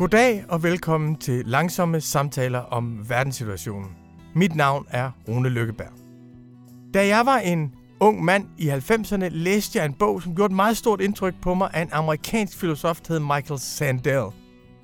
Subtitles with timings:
[0.00, 3.88] Goddag og velkommen til langsomme samtaler om verdenssituationen.
[4.34, 5.92] Mit navn er Rune Lykkeberg.
[6.94, 10.56] Da jeg var en ung mand i 90'erne, læste jeg en bog, som gjorde et
[10.56, 14.24] meget stort indtryk på mig af en amerikansk filosof, der hed Michael Sandel.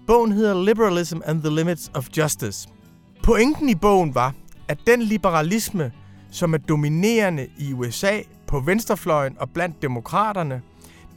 [0.06, 2.68] Bogen hedder Liberalism and the Limits of Justice.
[3.22, 4.34] Pointen i bogen var,
[4.68, 5.92] at den liberalisme,
[6.30, 10.62] som er dominerende i USA på venstrefløjen og blandt demokraterne,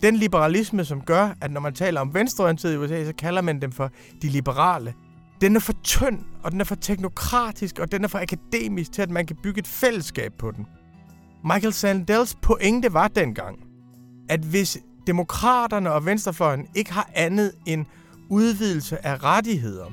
[0.02, 3.62] den liberalisme, som gør, at når man taler om venstreorienteret i USA, så kalder man
[3.62, 3.92] dem for
[4.22, 4.94] de liberale.
[5.42, 9.02] Den er for tynd, og den er for teknokratisk, og den er for akademisk til,
[9.02, 10.66] at man kan bygge et fællesskab på den.
[11.44, 13.60] Michael Sandels pointe var dengang,
[14.30, 14.78] at hvis
[15.08, 17.86] demokraterne og venstrefløjen ikke har andet end
[18.30, 19.86] udvidelse af rettigheder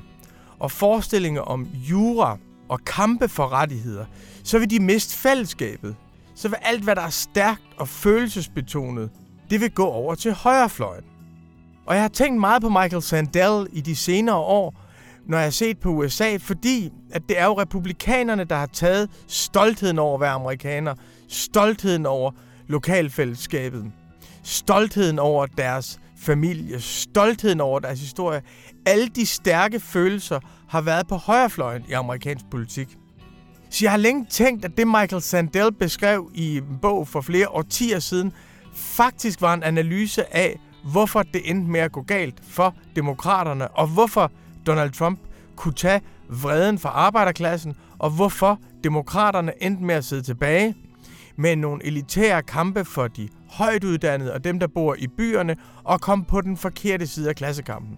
[0.59, 2.37] og forestillinger om jura
[2.69, 4.05] og kampe for rettigheder,
[4.43, 5.95] så vil de miste fællesskabet.
[6.35, 9.09] Så vil alt, hvad der er stærkt og følelsesbetonet,
[9.49, 11.03] det vil gå over til højrefløjen.
[11.85, 14.75] Og jeg har tænkt meget på Michael Sandel i de senere år,
[15.25, 19.09] når jeg har set på USA, fordi at det er jo republikanerne, der har taget
[19.27, 20.95] stoltheden over at være amerikaner,
[21.27, 22.31] stoltheden over
[22.67, 23.91] lokalfællesskabet,
[24.43, 28.41] stoltheden over deres familie, stoltheden over deres historie.
[28.85, 32.87] Alle de stærke følelser har været på højrefløjen i amerikansk politik.
[33.69, 37.49] Så jeg har længe tænkt, at det Michael Sandel beskrev i en bog for flere
[37.49, 38.33] årtier siden,
[38.73, 40.59] faktisk var en analyse af,
[40.91, 44.31] hvorfor det endte med at gå galt for demokraterne, og hvorfor
[44.65, 45.19] Donald Trump
[45.55, 50.75] kunne tage vreden fra arbejderklassen, og hvorfor demokraterne endte med at sidde tilbage
[51.35, 56.01] med nogle elitære kampe for de højt uddannede og dem, der bor i byerne, og
[56.01, 57.97] kom på den forkerte side af klassekampen.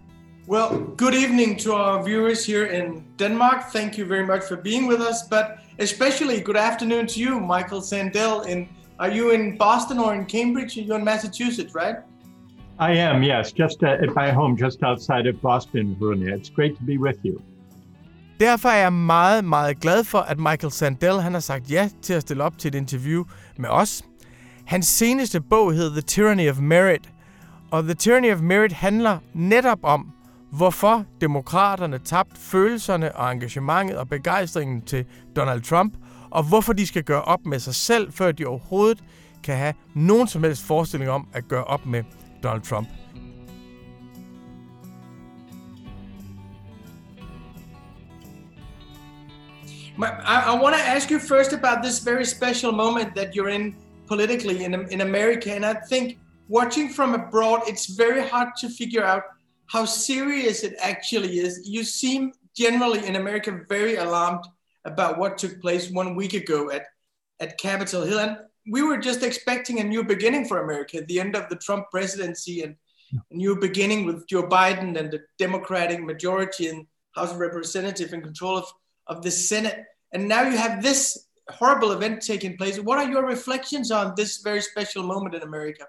[0.50, 3.72] Well, good evening to our viewers here in Denmark.
[3.76, 5.46] Thank you very much for being with us, but
[5.80, 8.68] especially good afternoon to you, Michael Sandel in
[9.00, 10.76] Are you in Boston or in Cambridge?
[10.76, 11.96] You're in Massachusetts, right?
[12.80, 16.26] I am, yes, just uh, at my home just outside of Boston, Bruni.
[16.26, 17.42] It's great to be with you.
[18.40, 22.14] Derfor er jeg meget, meget glad for, at Michael Sandel han har sagt ja til
[22.14, 23.24] at stille op til et interview
[23.58, 24.04] med os.
[24.66, 27.10] Hans seneste bog hedder The Tyranny of Merit,
[27.72, 30.12] og The Tyranny of Merit handler netop om,
[30.52, 35.06] hvorfor demokraterne tabte følelserne og engagementet og begejstringen til
[35.36, 35.94] Donald Trump–
[36.32, 39.04] og hvorfor de skal gøre op med sig selv, før de overhovedet
[39.44, 42.04] kan have nogen som helst forestilling om at gøre op med
[42.44, 42.88] Donald Trump.
[50.00, 53.76] I, want to ask you first about this very special moment that you're in
[54.08, 55.54] politically in, in America.
[55.54, 59.24] And I think watching from abroad, it's very hard to figure out
[59.68, 61.62] how serious it actually is.
[61.66, 64.46] You seem generally in America very alarmed
[64.86, 66.84] about what took place one week ago at,
[67.40, 68.20] at Capitol Hill.
[68.20, 68.38] And
[68.70, 72.62] we were just expecting a new beginning for America the end of the Trump presidency
[72.62, 72.76] and
[73.32, 78.22] a new beginning with Joe Biden and the Democratic majority in House of Representatives in
[78.22, 78.66] control of,
[79.08, 79.84] of the Senate.
[80.14, 82.80] And now you have this horrible event taking place.
[82.80, 85.86] What are your reflections on this very special moment in America?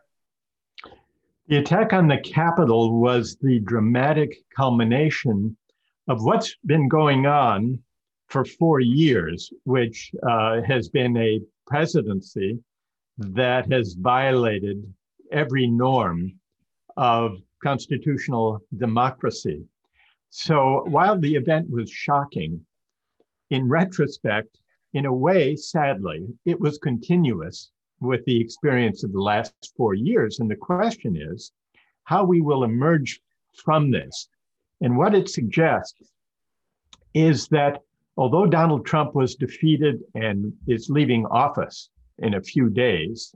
[1.48, 5.56] The attack on the Capitol was the dramatic culmination
[6.08, 7.80] of what's been going on
[8.30, 12.58] for four years, which uh, has been a presidency
[13.18, 14.82] that has violated
[15.32, 16.32] every norm
[16.96, 19.64] of constitutional democracy.
[20.30, 22.64] So while the event was shocking,
[23.50, 24.58] in retrospect,
[24.94, 30.38] in a way, sadly, it was continuous with the experience of the last four years.
[30.38, 31.52] And the question is
[32.04, 33.20] how we will emerge
[33.64, 34.28] from this.
[34.80, 36.12] And what it suggests
[37.12, 37.82] is that
[38.16, 43.34] although Donald Trump was defeated and is leaving office in a few days,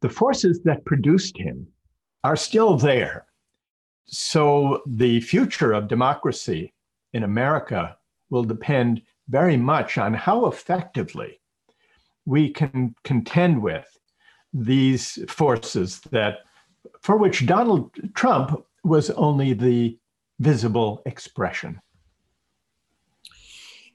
[0.00, 1.66] the forces that produced him
[2.24, 3.26] are still there.
[4.06, 6.72] So the future of democracy
[7.12, 7.96] in America
[8.30, 11.40] will depend very much on how effectively
[12.24, 13.86] we can contend with
[14.52, 16.38] these forces that
[17.00, 19.98] for which Donald Trump was only the
[20.38, 21.80] visible expression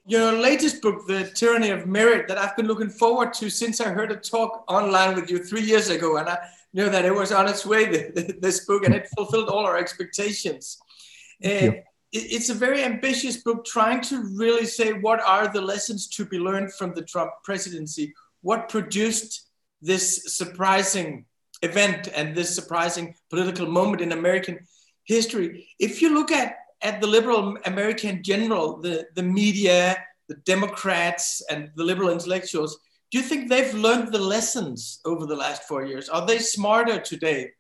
[0.06, 3.90] your latest book, The Tyranny of Merit, that I've been looking forward to since I
[3.90, 6.18] heard a talk online with you three years ago.
[6.18, 6.40] And I
[6.74, 7.86] knew that it was on its way,
[8.42, 10.78] this book, and it fulfilled all our expectations.
[11.44, 11.72] Uh,
[12.12, 16.38] it's a very ambitious book trying to really say what are the lessons to be
[16.38, 18.14] learned from the Trump presidency?
[18.42, 19.50] What produced
[19.82, 21.26] this surprising
[21.62, 24.60] event and this surprising political moment in American
[25.06, 25.68] history?
[25.80, 29.98] If you look at at the liberal America in general, the, the media,
[30.28, 32.80] the Democrats, and the liberal intellectuals,
[33.12, 36.10] do you think they've learned the lessons over the last four years?
[36.10, 37.52] Are they smarter today?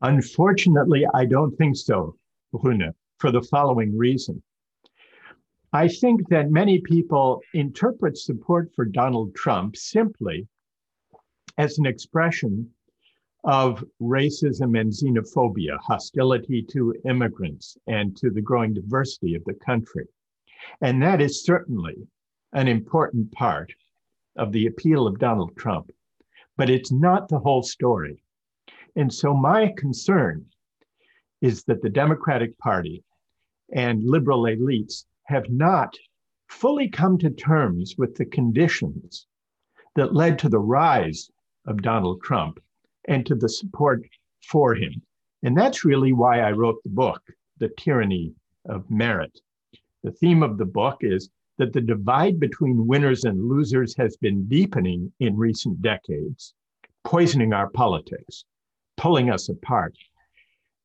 [0.00, 2.16] Unfortunately, I don't think so.
[2.52, 4.42] Rune, for the following reason.
[5.72, 10.46] I think that many people interpret support for Donald Trump simply
[11.56, 12.70] as an expression
[13.44, 20.06] of racism and xenophobia, hostility to immigrants and to the growing diversity of the country.
[20.80, 21.96] And that is certainly
[22.52, 23.72] an important part
[24.36, 25.90] of the appeal of Donald Trump,
[26.56, 28.22] but it's not the whole story.
[28.94, 30.46] And so my concern
[31.40, 33.02] is that the Democratic Party
[33.72, 35.96] and liberal elites have not
[36.48, 39.26] fully come to terms with the conditions
[39.96, 41.30] that led to the rise
[41.66, 42.60] of Donald Trump
[43.08, 44.02] and to the support
[44.46, 45.02] for him.
[45.42, 47.22] And that's really why I wrote the book,
[47.58, 48.34] The Tyranny
[48.66, 49.40] of Merit.
[50.02, 54.48] The theme of the book is that the divide between winners and losers has been
[54.48, 56.54] deepening in recent decades,
[57.04, 58.44] poisoning our politics,
[58.96, 59.96] pulling us apart.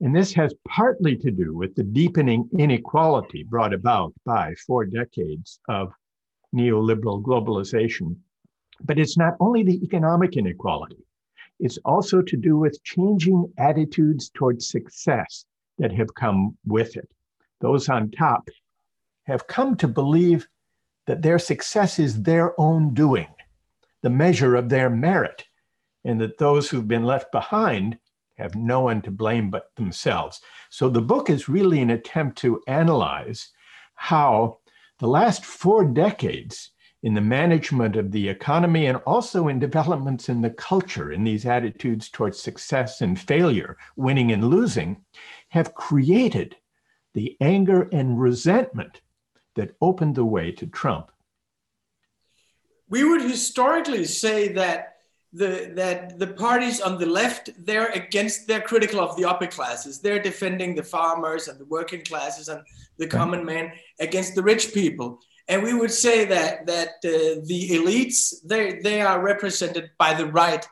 [0.01, 5.59] And this has partly to do with the deepening inequality brought about by four decades
[5.67, 5.91] of
[6.55, 8.15] neoliberal globalization.
[8.81, 11.06] But it's not only the economic inequality,
[11.59, 15.45] it's also to do with changing attitudes towards success
[15.77, 17.09] that have come with it.
[17.61, 18.47] Those on top
[19.25, 20.47] have come to believe
[21.07, 23.27] that their success is their own doing,
[24.01, 25.45] the measure of their merit,
[26.03, 27.97] and that those who've been left behind
[28.37, 30.41] have no one to blame but themselves.
[30.69, 33.49] So the book is really an attempt to analyze
[33.95, 34.59] how
[34.99, 36.71] the last four decades
[37.03, 41.45] in the management of the economy and also in developments in the culture, in these
[41.45, 44.97] attitudes towards success and failure, winning and losing,
[45.49, 46.55] have created
[47.13, 49.01] the anger and resentment
[49.55, 51.11] that opened the way to Trump.
[52.89, 54.93] We would historically say that
[55.33, 59.99] the that the parties on the left they're against they're critical of the upper classes.
[59.99, 62.61] They're defending the farmers and the working classes and
[62.97, 67.69] the common man against the rich people and we would say that that uh, the
[67.71, 70.67] elites they they are represented by the right.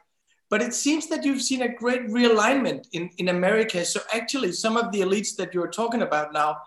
[0.50, 3.86] But it seems that you've seen a great realignment in in america.
[3.86, 6.58] So actually some of the elites that you're talking about now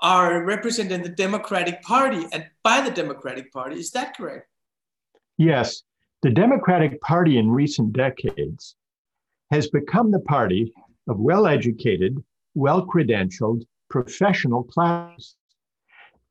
[0.00, 3.78] are represented in the democratic party and by the democratic party.
[3.78, 4.46] Is that correct?
[5.38, 5.82] Yes.
[6.22, 8.74] The democratic party in recent decades
[9.50, 10.72] has become the party
[11.08, 12.22] of well-educated
[12.54, 15.36] well-credentialed professional class.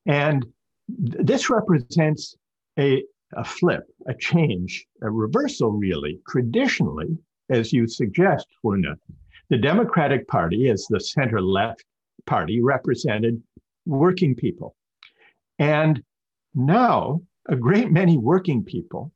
[0.05, 0.45] And
[0.87, 2.35] this represents
[2.77, 3.03] a,
[3.33, 6.19] a flip, a change, a reversal, really.
[6.29, 7.17] Traditionally,
[7.49, 8.95] as you suggest, Rune,
[9.49, 11.83] the Democratic Party, as the center left
[12.25, 13.41] party, represented
[13.85, 14.75] working people.
[15.59, 16.03] And
[16.53, 19.11] now, a great many working people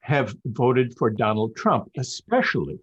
[0.00, 2.78] have voted for Donald Trump, especially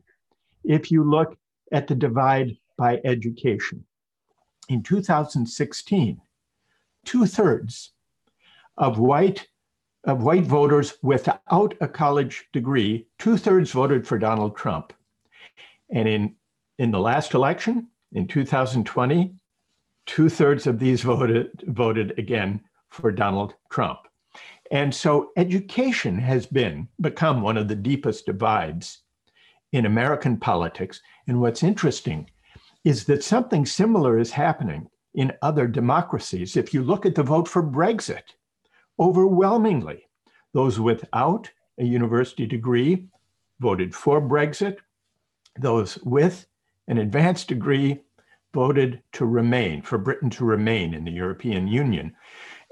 [0.63, 1.37] if you look
[1.71, 3.83] at the divide by education.
[4.69, 6.19] In 2016,
[7.05, 7.93] two thirds
[8.77, 9.47] of white
[10.05, 14.91] of white voters without a college degree, two thirds voted for Donald Trump.
[15.91, 16.35] And in,
[16.77, 19.33] in the last election, in 2020,
[20.05, 23.99] two thirds of these voted, voted again for Donald Trump.
[24.71, 29.03] And so education has been become one of the deepest divides
[29.71, 31.01] in American politics.
[31.27, 32.29] And what's interesting
[32.83, 36.57] is that something similar is happening in other democracies.
[36.57, 38.23] If you look at the vote for Brexit,
[38.99, 40.07] Overwhelmingly,
[40.53, 43.07] those without a university degree
[43.59, 44.77] voted for Brexit.
[45.59, 46.45] Those with
[46.87, 48.01] an advanced degree
[48.53, 52.15] voted to remain, for Britain to remain in the European Union.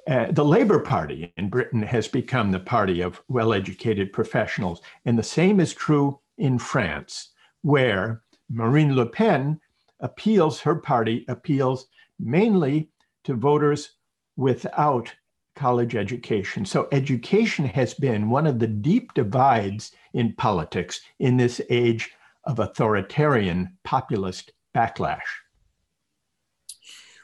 [0.08, 4.82] Uh, the Labour Party in Britain has become the party of well educated professionals.
[5.06, 7.30] And the same is true in France,
[7.62, 9.60] where Marine Le Pen
[10.00, 11.88] appeals, her party appeals
[12.20, 12.90] mainly
[13.24, 13.94] to voters
[14.36, 15.14] without
[15.56, 16.66] college education.
[16.66, 22.12] So, education has been one of the deep divides in politics in this age
[22.46, 25.20] of authoritarian populist backlash.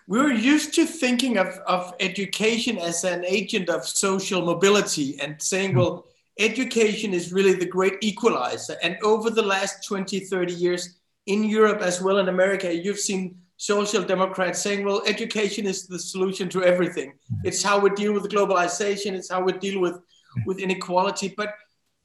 [0.08, 5.76] We're used to thinking of, of education as an agent of social mobility and saying,
[5.76, 6.06] well,
[6.40, 8.78] education is really the great equalizer.
[8.82, 13.38] And over the last 20, 30 years in Europe as well in America, you've seen
[13.58, 17.14] social democrats saying, well, education is the solution to everything.
[17.44, 19.14] It's how we deal with globalization.
[19.14, 20.00] It's how we deal with,
[20.46, 21.34] with inequality.
[21.36, 21.56] But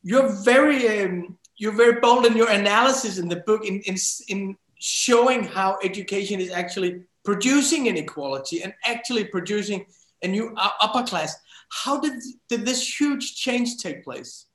[0.03, 3.97] you're very, um, you're very bold in your analysis in the book in, in,
[4.29, 9.85] in showing how education is actually producing inequality and actually producing
[10.23, 11.37] a new upper class.
[11.69, 12.15] How did,
[12.49, 14.47] did this huge change take place?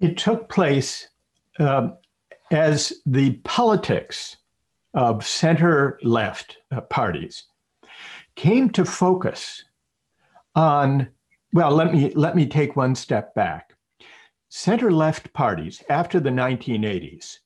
[0.00, 1.08] It took place
[1.58, 1.96] um,
[2.50, 4.36] as the politics
[4.94, 7.44] of center left uh, parties
[8.36, 9.64] came to focus
[10.54, 11.08] on
[11.52, 13.74] well let me let me take one step back.
[14.48, 17.38] Center left parties after the 1980s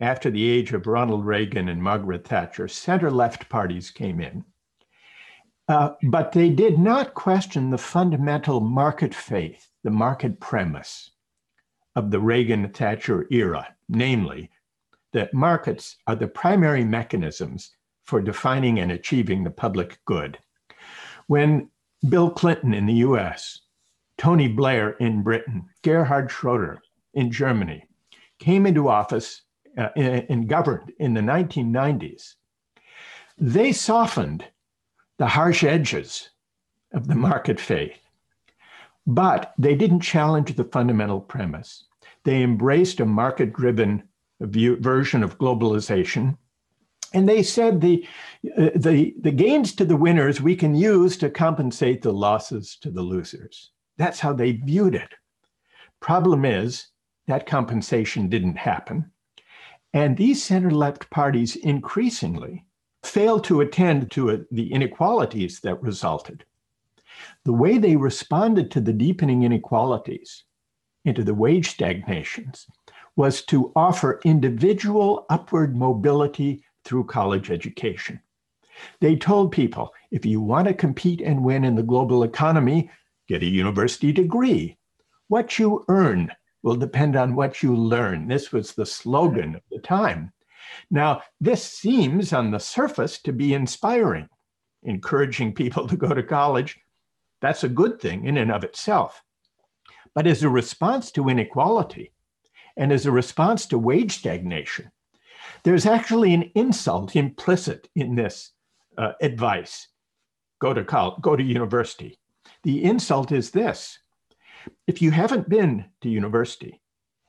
[0.00, 4.44] after the age of Ronald Reagan and Margaret Thatcher center left parties came in
[5.68, 11.10] uh, but they did not question the fundamental market faith the market premise
[11.96, 14.50] of the Reagan Thatcher era namely
[15.12, 17.70] that markets are the primary mechanisms
[18.04, 20.38] for defining and achieving the public good.
[21.26, 21.70] When
[22.08, 23.60] Bill Clinton in the US,
[24.16, 26.80] Tony Blair in Britain, Gerhard Schroeder
[27.14, 27.86] in Germany
[28.38, 29.42] came into office
[29.76, 32.34] uh, and governed in the 1990s,
[33.36, 34.44] they softened
[35.18, 36.30] the harsh edges
[36.92, 37.98] of the market faith.
[39.06, 41.84] But they didn't challenge the fundamental premise.
[42.24, 44.02] They embraced a market driven
[44.40, 46.36] view, version of globalization.
[47.14, 48.06] And they said the,
[48.56, 52.90] uh, the, the gains to the winners we can use to compensate the losses to
[52.90, 53.70] the losers.
[53.96, 55.10] That's how they viewed it.
[56.00, 56.88] Problem is,
[57.26, 59.10] that compensation didn't happen.
[59.92, 62.64] And these center left parties increasingly
[63.02, 66.44] failed to attend to a, the inequalities that resulted.
[67.44, 70.44] The way they responded to the deepening inequalities,
[71.04, 72.66] into the wage stagnations,
[73.18, 78.20] was to offer individual upward mobility through college education.
[79.00, 82.88] They told people if you want to compete and win in the global economy,
[83.26, 84.78] get a university degree.
[85.26, 86.30] What you earn
[86.62, 88.28] will depend on what you learn.
[88.28, 90.32] This was the slogan of the time.
[90.88, 94.28] Now, this seems on the surface to be inspiring,
[94.84, 96.78] encouraging people to go to college.
[97.40, 99.24] That's a good thing in and of itself.
[100.14, 102.12] But as a response to inequality,
[102.78, 104.90] and as a response to wage stagnation.
[105.64, 108.52] There's actually an insult implicit in this
[108.96, 109.88] uh, advice
[110.60, 112.18] go to college, go to university.
[112.62, 113.98] The insult is this
[114.86, 116.80] if you haven't been to university,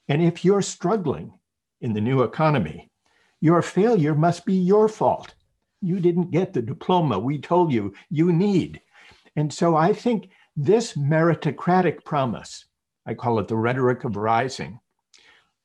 [0.08, 1.34] and if you're struggling
[1.82, 2.90] in the new economy,
[3.42, 5.34] your failure must be your fault.
[5.82, 8.82] You didn't get the diploma we told you you need.
[9.36, 12.66] And so I think this meritocratic promise,
[13.06, 14.80] I call it the rhetoric of rising,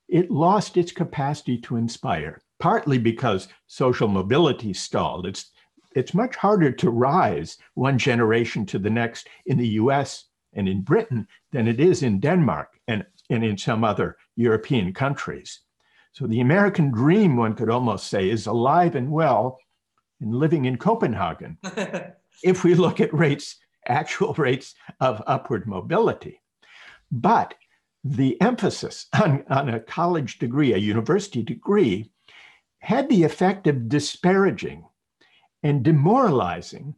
[0.09, 5.27] it lost its capacity to inspire, partly because social mobility stalled.
[5.27, 5.51] It's,
[5.95, 10.83] it's much harder to rise one generation to the next in the US and in
[10.83, 15.61] Britain than it is in Denmark and, and in some other European countries.
[16.13, 19.59] So the American dream, one could almost say, is alive and well
[20.21, 21.59] and living in Copenhagen.
[22.45, 23.57] if we look at rates,
[23.89, 26.41] actual rates of upward mobility.
[27.11, 27.55] But
[28.05, 32.11] the emphasis on, on a college degree, a university degree,
[32.79, 34.85] had the effect of disparaging
[35.63, 36.95] and demoralizing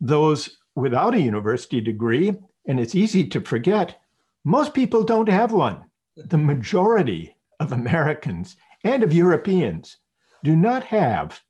[0.00, 2.34] those without a university degree.
[2.66, 4.00] And it's easy to forget,
[4.44, 5.84] most people don't have one.
[6.16, 9.98] The majority of Americans and of Europeans
[10.42, 11.42] do not have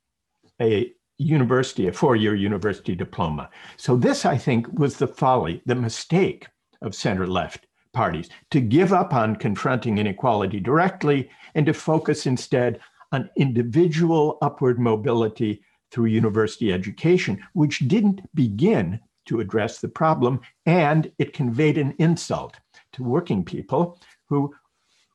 [0.61, 3.49] a university, a four year university diploma.
[3.77, 6.47] So, this, I think, was the folly, the mistake
[6.81, 7.67] of center left
[7.99, 12.79] parties to give up on confronting inequality directly and to focus instead
[13.11, 21.11] on individual upward mobility through university education, which didn't begin to address the problem, and
[21.19, 22.57] it conveyed an insult
[22.93, 24.55] to working people who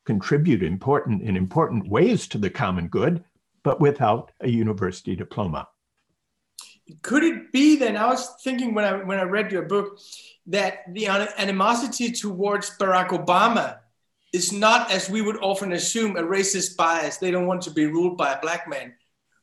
[0.04, 3.24] contribute important in important ways to the common good,
[3.62, 5.66] but without a university diploma.
[7.02, 7.96] Could it be then?
[7.96, 9.98] I was thinking when I when I read your book
[10.46, 13.78] that the animosity towards Barack Obama
[14.34, 17.16] is not, as we would often assume, a racist bias.
[17.16, 18.92] They don't want to be ruled by a black man,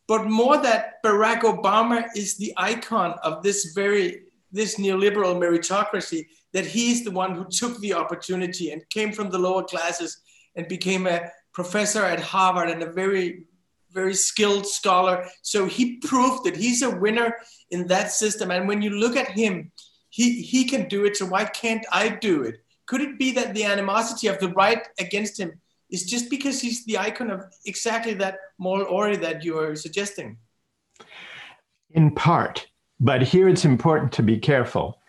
[0.07, 6.27] but more that Barack Obama is the icon of this very this neoliberal meritocracy.
[6.53, 10.21] That he's the one who took the opportunity and came from the lower classes
[10.55, 13.45] and became a professor at Harvard and a very
[13.93, 15.27] very skilled scholar.
[15.41, 17.35] So he proved that he's a winner
[17.69, 18.51] in that system.
[18.51, 19.71] And when you look at him,
[20.09, 22.57] he, he can do it, so why can't I do it?
[22.85, 25.53] Could it be that the animosity of the right against him
[25.89, 30.37] is just because he's the icon of exactly that moral order that you are suggesting?
[31.91, 32.67] In part,
[32.99, 34.99] but here it's important to be careful.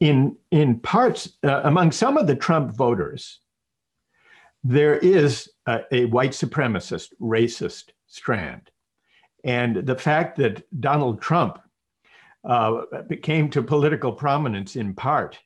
[0.00, 3.40] In, in parts, uh, among some of the Trump voters,
[4.64, 8.70] there is a, a white supremacist, racist strand.
[9.44, 11.58] And the fact that Donald Trump
[12.44, 12.82] uh,
[13.22, 15.38] came to political prominence in part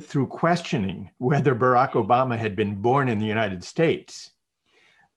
[0.00, 4.30] through questioning whether Barack Obama had been born in the United States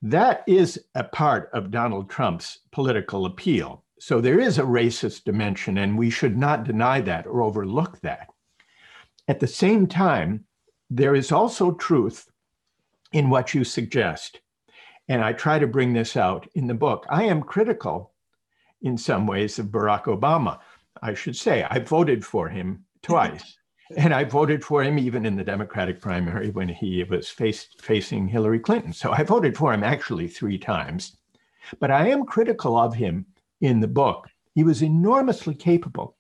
[0.02, 3.84] That is a part of Donald Trump's political appeal.
[4.00, 8.30] So there is a racist dimension, and we should not deny that or overlook that.
[9.28, 10.46] At the same time,
[10.90, 12.28] there is also truth
[13.12, 14.42] in what you suggest.
[15.08, 17.06] And I try to bring this out in the book.
[17.10, 18.14] I am critical
[18.82, 20.60] in some ways of Barack Obama.
[21.02, 23.58] I should say, I voted for him twice.
[23.98, 28.28] and I voted for him even in the Democratic primary when he was face, facing
[28.28, 28.94] Hillary Clinton.
[28.94, 31.18] So I voted for him actually three times.
[31.80, 33.26] But I am critical of him
[33.60, 34.28] in the book.
[34.56, 36.18] He was enormously capable.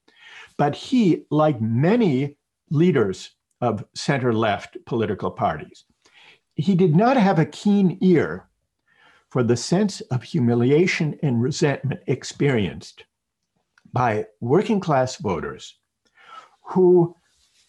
[0.57, 2.37] But he, like many
[2.69, 5.85] leaders of center left political parties,
[6.55, 8.49] he did not have a keen ear
[9.31, 13.05] for the sense of humiliation and resentment experienced
[13.93, 15.79] by working class voters
[16.63, 17.15] who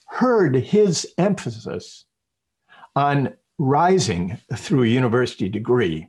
[0.09, 2.04] heard his emphasis
[2.97, 6.09] on rising through a university degree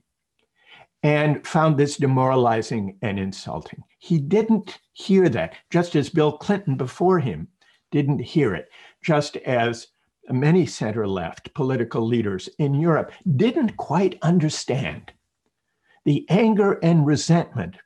[1.04, 3.84] and found this demoralizing and insulting.
[4.00, 7.48] He didn't hear that, just as Bill Clinton before him
[7.92, 8.70] didn't hear it,
[9.04, 9.88] just as
[10.30, 15.12] many center left political leaders in Europe didn't quite understand
[16.06, 17.78] the anger and resentment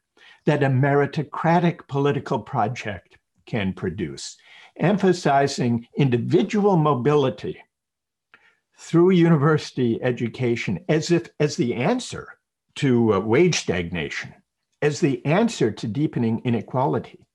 [0.46, 4.38] that a meritocratic political project can produce,
[4.78, 7.58] emphasizing individual mobility
[8.78, 12.38] through university education as if as the answer
[12.76, 14.34] to uh, wage stagnation,
[14.82, 17.26] as the answer to deepening inequality,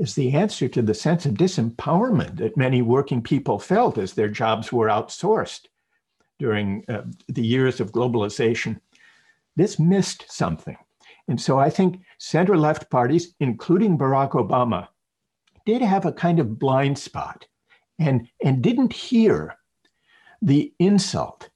[0.00, 4.28] as the answer to the sense of disempowerment that many working people felt as their
[4.28, 5.66] jobs were outsourced
[6.38, 8.80] during uh, the years of globalization.
[9.58, 10.76] This missed something.
[11.26, 14.86] And so I think center left parties, including Barack Obama,
[15.66, 17.44] did have a kind of blind spot
[17.98, 19.56] and, and didn't hear
[20.40, 21.50] the insult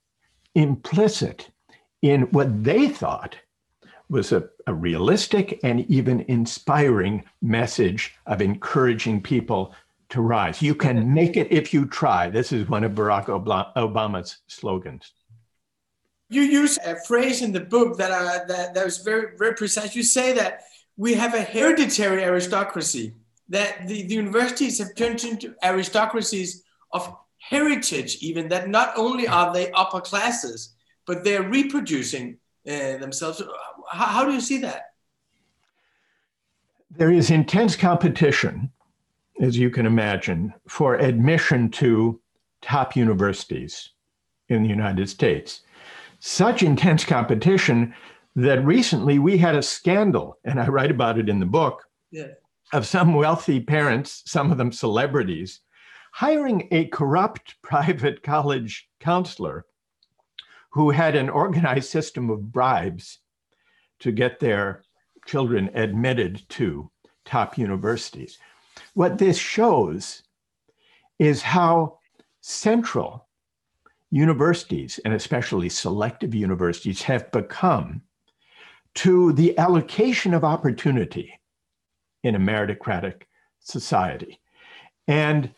[0.57, 1.51] implicit
[2.03, 3.37] in what they thought
[4.09, 9.73] was a, a, realistic and even inspiring message of encouraging people
[10.09, 10.61] to rise.
[10.61, 12.29] You can make it if you try.
[12.29, 15.13] This is one of Barack Obama's slogans.
[16.33, 19.95] You use a phrase in the book that, uh, that, that was very, very precise.
[19.95, 20.63] You say that
[20.97, 23.13] we have a hereditary aristocracy,
[23.51, 29.53] that the, the universities have turned into aristocracies of heritage, even that not only are
[29.53, 30.75] they upper classes,
[31.07, 33.43] but they're reproducing uh, themselves.
[33.91, 34.93] How, how do you see that?
[36.91, 38.71] There is intense competition,
[39.41, 42.21] as you can imagine, for admission to
[42.63, 43.91] top universities
[44.49, 45.63] in the United States.
[46.25, 47.93] Such intense competition
[48.37, 51.83] that recently we had a scandal, and I write about it in the book,
[52.13, 52.29] yeah.
[52.73, 55.63] of some wealthy parents, some of them celebrities,
[56.13, 59.67] hiring a corrupt private college counselor
[60.71, 63.19] who had an organized system of bribes
[63.99, 64.85] to get their
[65.27, 66.89] children admitted to
[67.25, 68.39] top universities.
[68.95, 70.23] What this shows
[71.19, 71.99] is how
[72.41, 73.27] central
[74.13, 78.03] universities, and especially selective universities, have become
[78.95, 81.33] to the allocation of opportunity
[82.23, 83.23] in a meritocratic
[83.59, 84.39] society.
[85.09, 85.51] And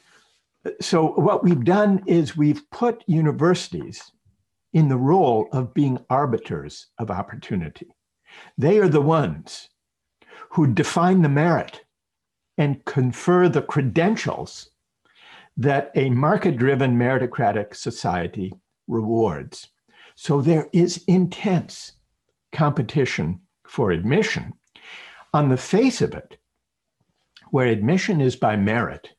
[0.80, 4.12] so, what we've done is we've put universities
[4.72, 7.94] in the role of being arbiters of opportunity.
[8.56, 9.68] They are the ones
[10.50, 11.84] who define the merit
[12.56, 14.70] and confer the credentials
[15.56, 18.52] that a market driven meritocratic society
[18.88, 19.68] rewards.
[20.16, 21.92] So there is intense
[22.52, 24.52] competition for admission.
[25.32, 26.38] On the face of it,
[27.50, 29.10] where admission is by merit,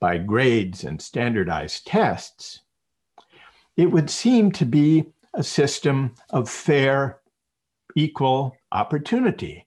[0.00, 2.60] by grades and standardized tests,
[3.76, 7.20] it would seem to be a system of fair,
[7.94, 9.66] equal opportunity.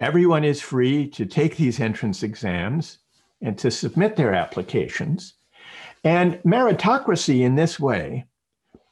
[0.00, 2.98] Everyone is free to take these entrance exams
[3.42, 5.34] and to submit their applications.
[6.02, 8.26] And meritocracy in this way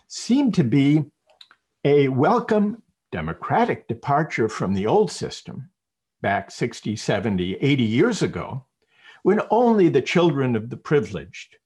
[0.09, 1.05] seemed to be
[1.85, 5.69] a welcome democratic departure from the old system
[6.23, 8.65] back 60, 70, 80 years ago,
[9.23, 11.57] when only the children of the privileged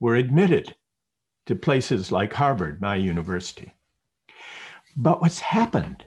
[0.00, 0.74] were admitted
[1.46, 3.72] to places like Harvard, my university.
[4.96, 6.04] But what's happened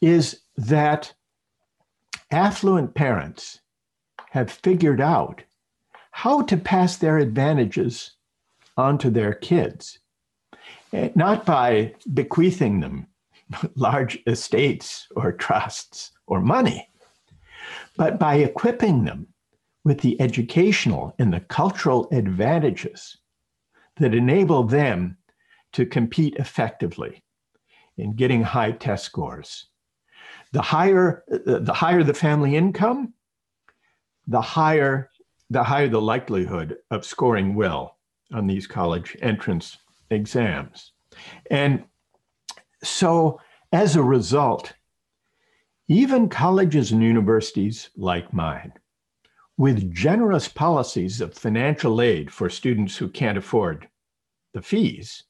[0.00, 1.14] is that
[2.30, 3.60] affluent parents
[4.32, 5.42] have figured out
[6.10, 8.12] how to pass their advantages
[8.78, 9.98] onto their kids,
[10.94, 13.06] eh, not by bequeathing them
[13.74, 16.88] large estates or trusts or money,
[17.98, 19.26] but by equipping them
[19.84, 23.18] with the educational and the cultural advantages
[23.96, 25.18] that enable them
[25.74, 27.22] to compete effectively
[27.98, 29.66] in getting high test scores.
[30.52, 33.12] The higher the higher the family income,
[34.26, 35.10] the higher
[35.50, 37.98] the higher the likelihood of scoring well
[38.32, 39.76] on these college entrance
[40.10, 40.92] exams.
[41.50, 41.84] And
[42.82, 43.38] so
[43.70, 44.72] as a result,
[45.88, 48.72] even colleges and universities like mine,
[49.58, 53.88] with generous policies of financial aid for students who can't afford
[54.54, 55.24] the fees,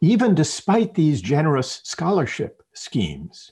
[0.00, 3.50] even despite these generous scholarship schemes,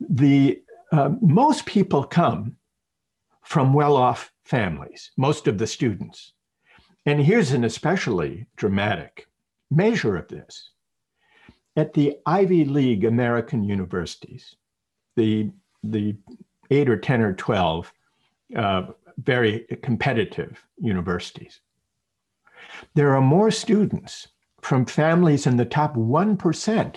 [0.00, 0.60] the
[0.92, 2.56] uh, most people come
[3.42, 6.32] from well-off families, most of the students.
[7.04, 9.28] And here's an especially dramatic
[9.70, 10.70] measure of this.
[11.76, 14.56] At the Ivy League American universities,
[15.14, 15.50] the,
[15.82, 16.16] the
[16.70, 17.92] eight or 10 or 12
[18.56, 18.82] uh,
[19.18, 21.60] very competitive universities,
[22.94, 24.28] there are more students
[24.60, 26.96] from families in the top 1%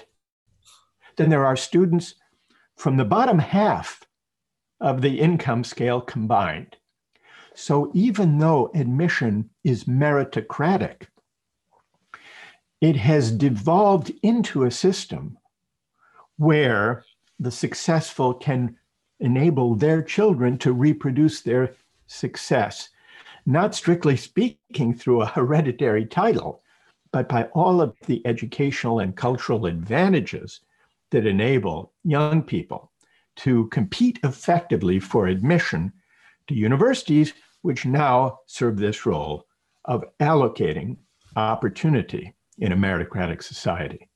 [1.18, 2.16] than there are students
[2.80, 4.06] from the bottom half
[4.80, 6.78] of the income scale combined.
[7.54, 11.08] So even though admission is meritocratic,
[12.80, 15.38] it has devolved into a system
[16.38, 17.04] where
[17.38, 18.78] the successful can
[19.20, 21.74] enable their children to reproduce their
[22.08, 22.88] success,
[23.46, 26.64] not strictly speaking through a hereditary title,
[27.12, 30.62] but by all of the educational and cultural advantages
[31.12, 32.92] that enable young people
[33.38, 35.94] to compete effectively for admission
[36.48, 39.46] to universities, which now serve this role
[39.86, 40.98] of allocating
[41.36, 44.10] opportunity in a meritocratic society.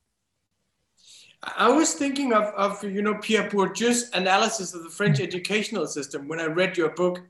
[1.58, 5.23] I was thinking of, of you know Pierre Bourdieu's analysis of the French mm.
[5.23, 7.21] educational system when I read your book,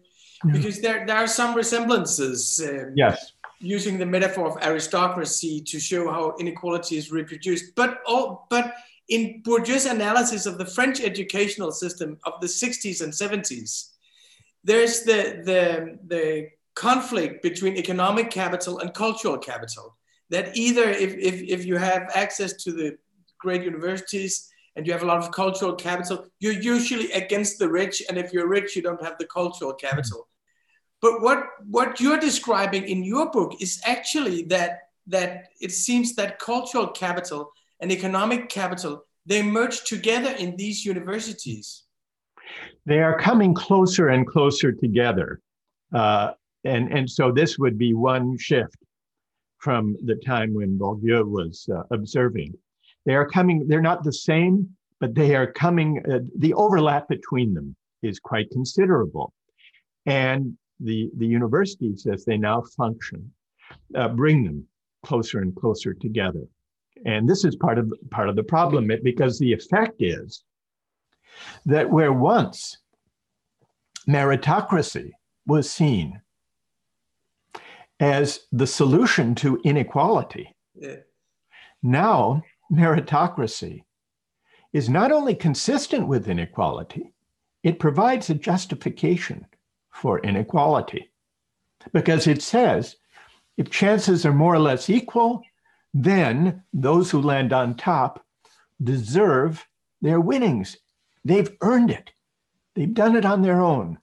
[0.52, 2.62] because there, there are some resemblances.
[2.64, 7.74] Um, yes using the metaphor of aristocracy to show how inequality is reproduced.
[7.76, 8.74] But all, but
[9.10, 13.90] in Bourdieu's analysis of the French educational system of the 60s and 70s,
[14.64, 19.98] there's the, the, the conflict between economic capital and cultural capital.
[20.30, 22.98] That either if, if, if you have access to the
[23.40, 28.02] great universities and you have a lot of cultural capital, you're usually against the rich.
[28.08, 30.28] And if you're rich, you don't have the cultural capital.
[31.02, 36.40] But what, what you're describing in your book is actually that, that it seems that
[36.40, 37.52] cultural capital
[37.84, 41.84] and economic capital, they merge together in these universities.
[42.86, 45.42] They are coming closer and closer together.
[45.94, 46.32] Uh,
[46.64, 48.78] and, and so this would be one shift
[49.60, 52.54] from the time when Bourdieu was uh, observing.
[53.06, 54.70] They are coming, they're not the same,
[55.02, 59.34] but they are coming, uh, the overlap between them is quite considerable.
[60.06, 63.30] And the, the universities as they now function
[63.94, 64.66] uh, bring them
[65.04, 66.46] closer and closer together.
[67.06, 70.44] And this is part of part of the problem because the effect is
[71.66, 72.78] that where once
[74.08, 75.12] meritocracy
[75.46, 76.22] was seen
[78.00, 80.98] as the solution to inequality, yeah.
[81.82, 83.84] now meritocracy
[84.72, 87.14] is not only consistent with inequality,
[87.64, 89.46] it provides a justification
[89.92, 91.10] for inequality.
[91.92, 92.96] Because it says
[93.58, 95.44] if chances are more or less equal,
[95.94, 98.26] then those who land on top
[98.82, 99.68] deserve
[100.02, 100.78] their winnings.
[101.24, 102.12] They've earned it,
[102.76, 104.00] they've done it on their own.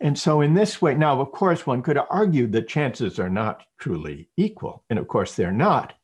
[0.00, 3.62] And so, in this way, now, of course, one could argue that chances are not
[3.78, 4.84] truly equal.
[4.90, 5.94] And of course, they're not.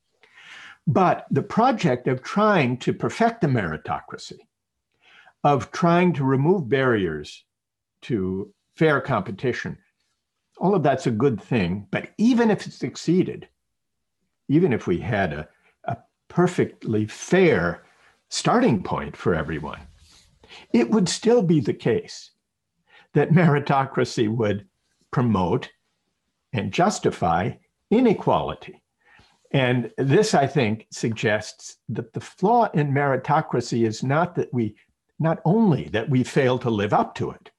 [0.86, 4.38] But the project of trying to perfect the meritocracy,
[5.44, 7.44] of trying to remove barriers
[8.02, 9.76] to fair competition.
[10.58, 11.86] All of that's a good thing.
[11.90, 13.48] But even if it succeeded,
[14.50, 15.48] even if we had a,
[15.84, 15.96] a
[16.28, 17.84] perfectly fair
[18.28, 19.80] starting point for everyone,
[20.72, 22.32] it would still be the case
[23.14, 24.66] that meritocracy would
[25.12, 25.70] promote
[26.52, 27.52] and justify
[27.92, 28.82] inequality.
[29.52, 34.74] And this, I think, suggests that the flaw in meritocracy is not that we,
[35.20, 37.52] not only that we fail to live up to it,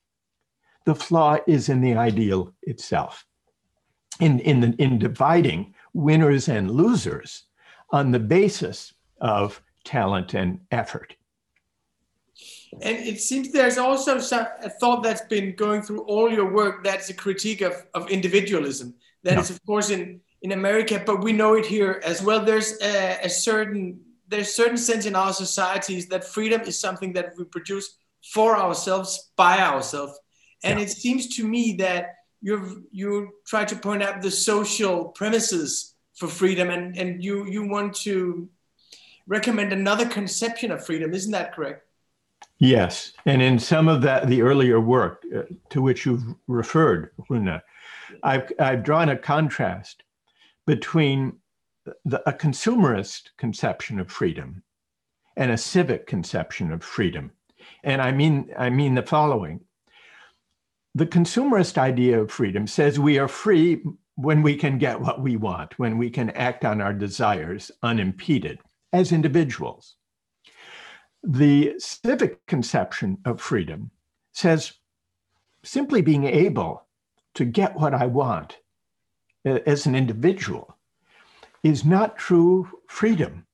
[0.85, 3.25] the flaw is in the ideal itself,
[4.19, 7.43] in, in, the, in dividing winners and losers
[7.89, 11.15] on the basis of talent and effort.
[12.81, 17.09] And it seems there's also a thought that's been going through all your work that's
[17.09, 18.95] a critique of, of individualism.
[19.23, 22.43] That is, of course, in, in America, but we know it here as well.
[22.43, 23.99] There's a, a certain
[24.31, 27.97] there's certain sense in our societies that freedom is something that we produce
[28.33, 30.17] for ourselves, by ourselves.
[30.63, 30.85] And yeah.
[30.85, 36.27] it seems to me that you you try to point out the social premises for
[36.27, 38.49] freedom, and, and you you want to
[39.27, 41.13] recommend another conception of freedom.
[41.13, 41.85] Isn't that correct?
[42.57, 47.61] Yes, and in some of that, the earlier work uh, to which you've referred, Rune,
[48.23, 50.03] I've, I've drawn a contrast
[50.67, 51.37] between
[52.05, 54.63] the, a consumerist conception of freedom
[55.37, 57.31] and a civic conception of freedom.
[57.83, 59.61] And I mean, I mean the following.
[60.93, 63.81] The consumerist idea of freedom says we are free
[64.15, 68.59] when we can get what we want, when we can act on our desires unimpeded
[68.91, 69.95] as individuals.
[71.23, 73.91] The civic conception of freedom
[74.33, 74.73] says
[75.63, 76.85] simply being able
[77.35, 78.57] to get what I want
[79.45, 80.77] uh, as an individual
[81.63, 83.45] is not true freedom.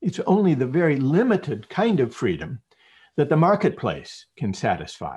[0.00, 2.62] It's only the very limited kind of freedom
[3.16, 5.16] that the marketplace can satisfy.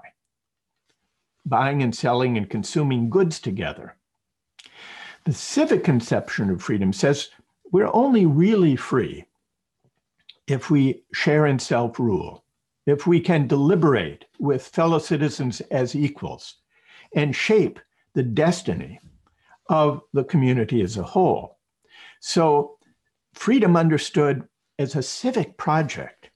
[1.46, 3.96] Buying and selling and consuming goods together.
[5.26, 7.30] The civic conception of freedom says
[7.72, 9.26] we're only really free
[10.48, 12.44] if we share in self rule,
[12.86, 16.56] if we can deliberate with fellow citizens as equals
[17.16, 17.80] and shape
[18.14, 19.00] the destiny
[19.70, 21.58] of the community as a whole.
[22.20, 22.78] So,
[23.34, 24.48] freedom understood
[24.80, 26.30] as a civic project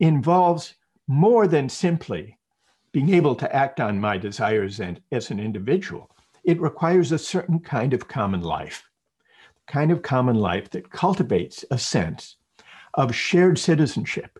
[0.00, 0.74] involves
[1.08, 2.38] more than simply
[2.96, 6.10] being able to act on my desires and as an individual.
[6.44, 8.88] It requires a certain kind of common life,
[9.66, 12.36] the kind of common life that cultivates a sense
[12.94, 14.38] of shared citizenship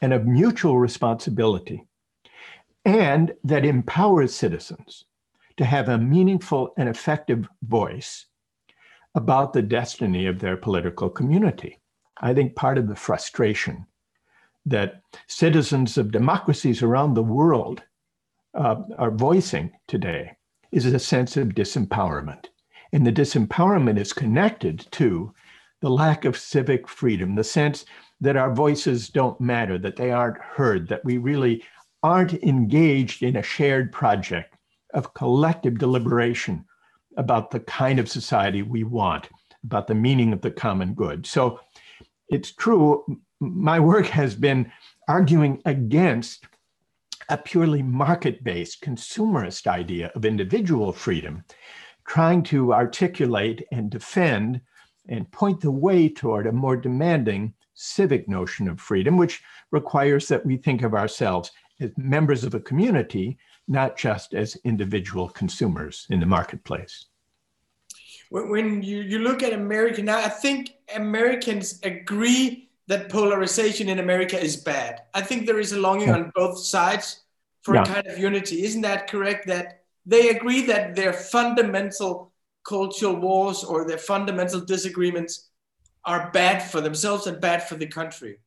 [0.00, 1.84] and of mutual responsibility,
[2.84, 5.06] and that empowers citizens
[5.56, 8.26] to have a meaningful and effective voice
[9.16, 11.80] about the destiny of their political community.
[12.18, 13.84] I think part of the frustration
[14.64, 17.82] that citizens of democracies around the world
[18.56, 20.32] uh, are voicing today
[20.72, 22.46] is a sense of disempowerment.
[22.92, 25.32] And the disempowerment is connected to
[25.80, 27.84] the lack of civic freedom, the sense
[28.20, 31.62] that our voices don't matter, that they aren't heard, that we really
[32.02, 34.54] aren't engaged in a shared project
[34.94, 36.64] of collective deliberation
[37.16, 39.28] about the kind of society we want,
[39.64, 41.26] about the meaning of the common good.
[41.26, 41.60] So
[42.28, 43.04] it's true,
[43.40, 44.70] my work has been
[45.08, 46.46] arguing against
[47.28, 51.44] a purely market based consumerist idea of individual freedom,
[52.06, 54.60] trying to articulate and defend
[55.08, 60.44] and point the way toward a more demanding civic notion of freedom, which requires that
[60.44, 61.50] we think of ourselves
[61.80, 67.06] as members of a community, not just as individual consumers in the marketplace.
[68.30, 74.40] When you, you look at America now, I think Americans agree that polarization in America
[74.40, 75.02] is bad.
[75.14, 77.22] I think there is a longing on both sides
[77.62, 77.82] for yeah.
[77.82, 78.64] a kind of unity.
[78.64, 79.46] Isn't that correct?
[79.48, 82.32] That they agree that their fundamental
[82.66, 85.50] cultural wars or their fundamental disagreements
[86.04, 88.38] are bad for themselves and bad for the country.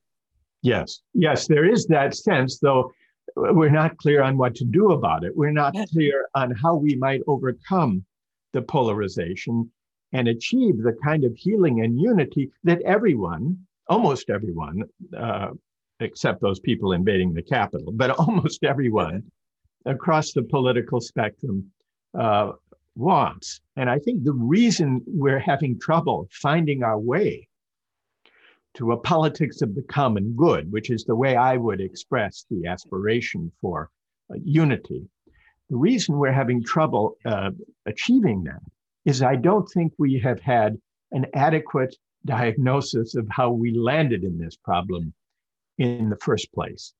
[0.61, 2.91] Yes, yes, there is that sense, though
[3.37, 5.35] uh, we're not clear on what to do about it.
[5.35, 8.05] We're not clear on how we might overcome
[8.53, 9.71] the polarization
[10.11, 13.57] and achieve the kind of healing and unity that everyone,
[13.89, 14.83] almost everyone,
[15.17, 15.49] uh,
[15.99, 19.23] except those people invading the Capitol, but almost everyone
[19.85, 21.65] across the political spectrum
[22.17, 22.51] uh,
[22.95, 23.61] wants.
[23.75, 27.47] And I think the reason we're having trouble finding our way
[28.75, 32.67] to a politics of the common good, which is the way I would express the
[32.67, 33.89] aspiration for
[34.31, 35.07] uh, unity.
[35.69, 37.51] The reason we're having trouble uh,
[37.85, 38.61] achieving that
[39.05, 40.77] is I don't think we have had
[41.11, 45.13] an adequate diagnosis of how we landed in this problem
[45.77, 46.93] in the first place.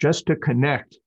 [0.00, 0.98] Just to connect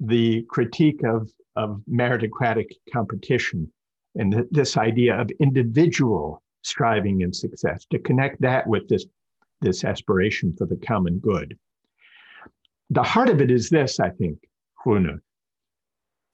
[0.00, 3.70] the critique of, of meritocratic competition
[4.16, 9.06] and th- this idea of individual striving and success, to connect that with this
[9.60, 11.58] this aspiration for the common good.
[12.90, 14.38] The heart of it is this, I think,
[14.84, 15.20] Rune.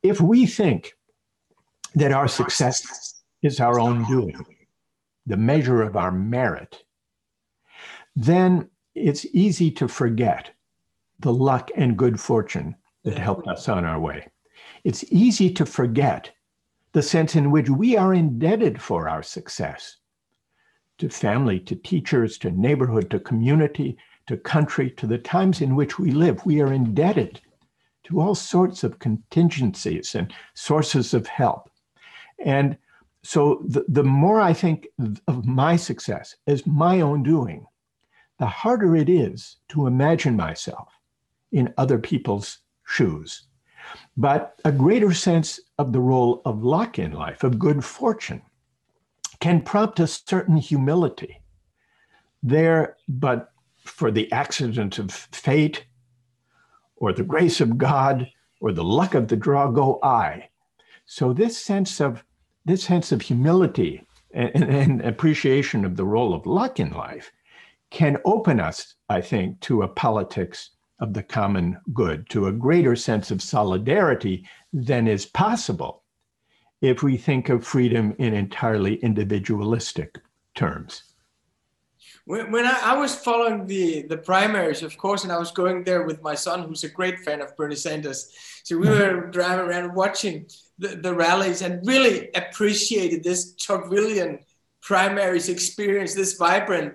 [0.03, 0.92] If we think
[1.94, 4.37] that our success is our own doing,
[5.26, 6.83] the measure of our merit,
[8.16, 10.50] then it's easy to forget
[11.20, 14.26] the luck and good fortune that helped us on our way.
[14.85, 16.30] It's easy to forget
[16.92, 19.96] the sense in which we are indebted for our success
[20.98, 25.98] to family, to teachers, to neighborhood, to community, to country, to the times in which
[25.98, 26.44] we live.
[26.44, 27.40] We are indebted
[28.04, 31.70] to all sorts of contingencies and sources of help.
[32.38, 32.76] And
[33.22, 34.88] so the, the more I think
[35.28, 37.66] of my success as my own doing,
[38.38, 40.88] the harder it is to imagine myself
[41.52, 43.46] in other people's shoes.
[44.16, 48.42] But a greater sense of the role of luck in life, of good fortune,
[49.40, 51.40] can prompt a certain humility
[52.42, 53.52] there, but
[53.85, 55.85] for the accident of fate
[56.96, 58.30] or the grace of God
[58.61, 60.48] or the luck of the draw go I.
[61.06, 62.24] So this sense of
[62.64, 67.33] this sense of humility and, and, appreciation of the role of luck in life
[67.90, 70.70] can open us, I think, to a politics
[71.01, 76.05] of the common good, to a greater sense of solidarity than is possible
[76.81, 80.18] if we think of freedom in entirely individualistic
[80.55, 81.03] terms.
[82.31, 85.83] When, when I, I, was following the, the primaries, of course, and I was going
[85.83, 88.31] there with my son, who's a great fan of Bernie Sanders.
[88.62, 90.47] So we were driving around watching
[90.79, 94.45] the, the rallies and really appreciated this Tocquevillian
[94.81, 96.95] primaries experience, this vibrant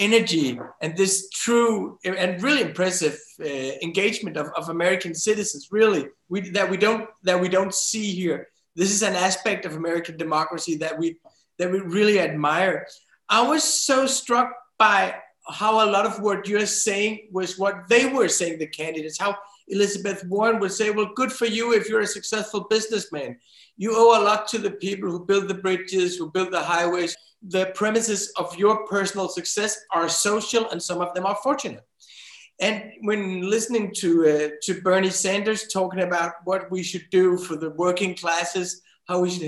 [0.00, 5.68] energy and this true and really impressive uh, engagement of, of American citizens.
[5.70, 8.48] Really, we, that we don't that we don't see here.
[8.74, 11.18] This is an aspect of American democracy that we
[11.58, 12.88] that we really admire.
[13.28, 15.14] I was so struck by
[15.60, 19.36] how a lot of what you're saying was what they were saying, the candidates, how
[19.68, 23.38] Elizabeth Warren would say, well, good for you if you're a successful businessman.
[23.76, 27.16] You owe a lot to the people who build the bridges, who build the highways.
[27.56, 31.86] The premises of your personal success are social, and some of them are fortunate.
[32.60, 32.76] And
[33.08, 33.22] when
[33.54, 38.14] listening to uh, to Bernie Sanders talking about what we should do for the working
[38.22, 39.46] classes, how we should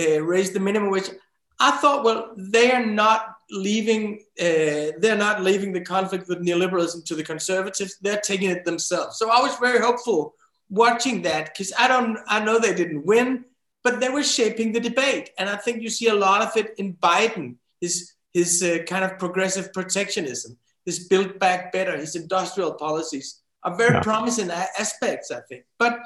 [0.00, 1.10] uh, raise the minimum wage,
[1.58, 4.20] I thought, well, they are not leaving.
[4.40, 7.98] Uh, they're not leaving the conflict with neoliberalism to the conservatives.
[8.00, 9.18] They're taking it themselves.
[9.18, 10.34] So I was very hopeful
[10.70, 12.18] watching that because I don't.
[12.26, 13.44] I know they didn't win,
[13.82, 16.74] but they were shaping the debate, and I think you see a lot of it
[16.78, 17.56] in Biden.
[17.80, 23.76] His his uh, kind of progressive protectionism, his build back better, his industrial policies are
[23.76, 24.02] very yeah.
[24.02, 25.64] promising aspects, I think.
[25.78, 26.00] But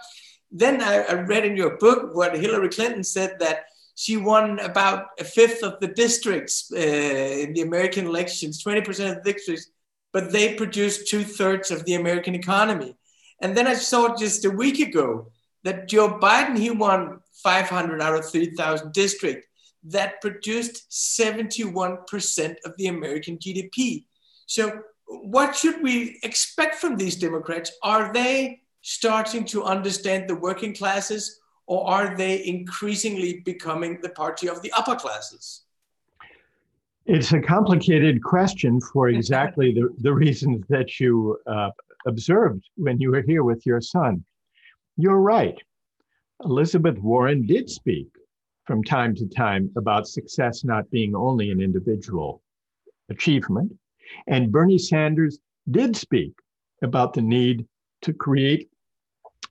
[0.51, 5.07] then I, I read in your book what Hillary Clinton said that she won about
[5.19, 9.71] a fifth of the districts uh, in the American elections, 20% of the districts,
[10.13, 12.97] but they produced two thirds of the American economy.
[13.41, 15.31] And then I saw just a week ago
[15.65, 19.47] that Joe Biden, he won 500 out of 3,000 districts
[19.85, 24.05] that produced 71% of the American GDP.
[24.47, 27.73] So, what should we expect from these Democrats?
[27.83, 31.41] Are they starting to understand the working classes?
[31.67, 35.63] Or are they increasingly becoming the party of the upper classes?
[37.07, 41.71] It's a complicated question for exactly the, the reasons that you uh,
[42.07, 44.25] observed when you were here with your son.
[44.97, 45.57] You're right.
[46.45, 48.09] Elizabeth Warren did speak
[48.67, 52.43] from time to time about success not being only an individual
[53.09, 53.73] achievement.
[54.27, 55.39] And Bernie Sanders
[55.71, 56.33] did speak
[56.83, 57.67] about the need
[58.03, 58.69] to create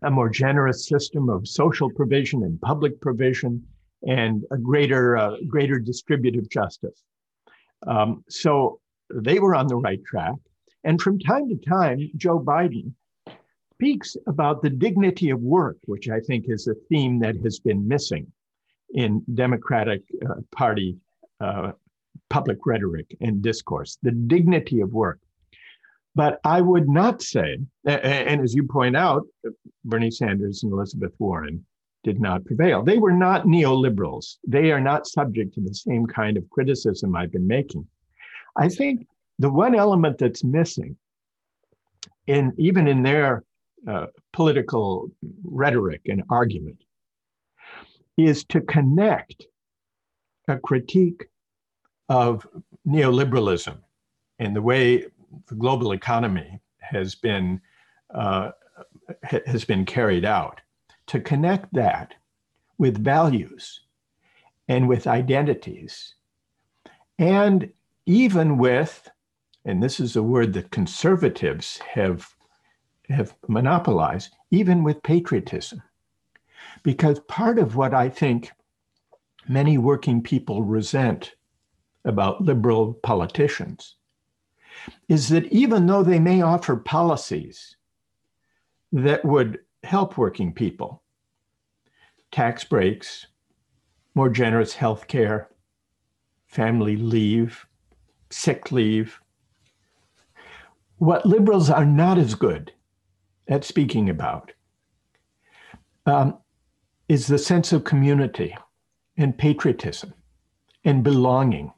[0.04, 3.64] a more generous system of social provision and public provision
[4.08, 7.04] and a greater, uh, greater distributive justice.
[7.86, 8.80] Um, so
[9.14, 10.36] they were on the right track.
[10.84, 12.94] And from time to time, Joe Biden
[13.76, 17.88] speaks about the dignity of work, which I think is a theme that has been
[17.88, 18.32] missing
[18.94, 20.98] in Democratic uh, Party
[21.40, 21.72] uh,
[22.30, 25.20] public rhetoric and discourse, the dignity of work.
[26.14, 29.24] But I would not say, and as you point out,
[29.86, 31.66] Bernie Sanders and Elizabeth Warren
[32.04, 32.84] did not prevail.
[32.84, 34.38] They were not neoliberals.
[34.46, 37.88] They are not subject to the same kind of criticism I've been making.
[38.58, 39.08] I think
[39.40, 40.98] the one element that's missing
[42.28, 43.44] in even in their
[43.88, 45.10] uh, political
[45.44, 46.84] rhetoric and argument
[48.18, 49.46] is to connect
[50.48, 51.26] a critique
[52.10, 52.46] of
[52.88, 53.78] neoliberalism
[54.40, 55.06] and the way
[55.48, 57.62] the global economy has been
[58.14, 58.52] uh,
[59.46, 60.62] has been carried out
[61.08, 62.14] to connect that
[62.78, 63.82] with values
[64.68, 66.16] and with identities
[67.20, 67.72] and
[68.06, 69.10] even with
[69.64, 72.36] and this is a word that conservatives have
[73.10, 75.84] have monopolized even with patriotism.
[76.84, 78.52] Because part of what i think
[79.48, 81.36] many working people resent
[82.06, 83.96] about liberal politicians
[85.08, 87.76] is that even though they may offer policies
[88.92, 91.02] that would help working people,
[92.32, 93.28] tax breaks,
[94.16, 95.50] more generous health care,
[96.48, 97.66] family leave,
[98.30, 99.20] sick leave,
[100.98, 102.72] what liberals are not as good
[103.48, 104.52] at speaking about
[106.06, 106.38] um,
[107.10, 108.56] is the sense of community
[109.18, 110.14] and patriotism
[110.86, 111.72] and belonging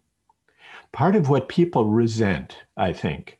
[0.94, 3.39] part of what people resent, I think,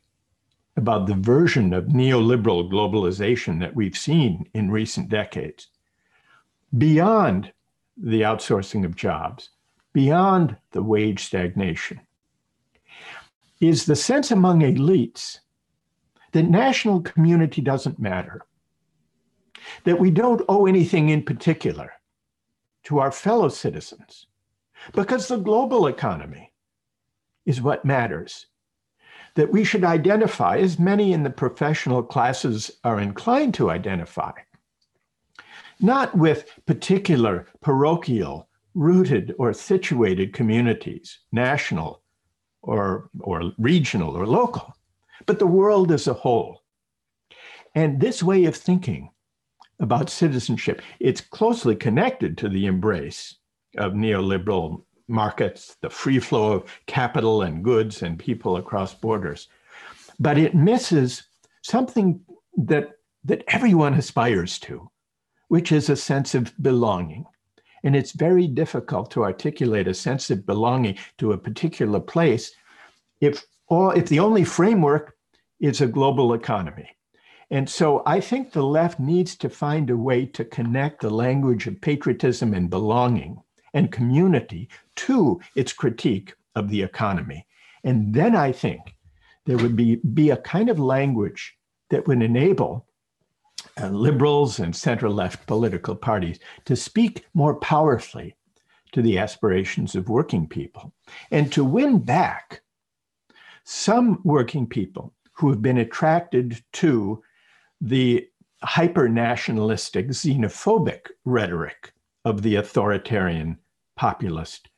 [0.76, 5.68] about the version of neoliberal globalization that we've seen in recent decades,
[6.76, 7.52] beyond
[7.96, 9.50] the outsourcing of jobs,
[9.92, 12.00] beyond the wage stagnation,
[13.60, 15.38] is the sense among elites
[16.32, 18.42] that national community doesn't matter,
[19.84, 21.92] that we don't owe anything in particular
[22.82, 24.26] to our fellow citizens,
[24.92, 26.50] because the global economy
[27.46, 28.46] is what matters.
[29.34, 34.32] That we should identify, as many in the professional classes are inclined to identify,
[35.80, 42.02] not with particular parochial, rooted, or situated communities, national
[42.62, 44.74] or, or regional or local,
[45.26, 46.62] but the world as a whole.
[47.74, 49.10] And this way of thinking
[49.80, 53.36] about citizenship, it's closely connected to the embrace
[53.76, 59.48] of neoliberal markets, the free flow of capital and goods and people across borders.
[60.18, 61.24] But it misses
[61.62, 62.20] something
[62.56, 62.92] that,
[63.24, 64.90] that everyone aspires to,
[65.48, 67.24] which is a sense of belonging.
[67.82, 72.52] And it's very difficult to articulate a sense of belonging to a particular place
[73.20, 75.16] if, all, if the only framework
[75.60, 76.88] is a global economy.
[77.50, 81.66] And so I think the left needs to find a way to connect the language
[81.66, 83.42] of patriotism and belonging
[83.74, 87.46] and community to its critique of the economy.
[87.82, 88.94] And then I think
[89.44, 91.56] there would be, be a kind of language
[91.90, 92.86] that would enable
[93.80, 98.34] uh, liberals and center left political parties to speak more powerfully
[98.92, 100.92] to the aspirations of working people
[101.30, 102.62] and to win back
[103.64, 107.22] some working people who have been attracted to
[107.80, 108.26] the
[108.62, 111.92] hyper nationalistic, xenophobic rhetoric
[112.24, 113.58] of the authoritarian
[113.96, 114.68] populist